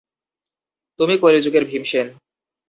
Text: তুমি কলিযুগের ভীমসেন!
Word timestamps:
তুমি 0.99 1.13
কলিযুগের 1.17 1.63
ভীমসেন! 1.65 2.07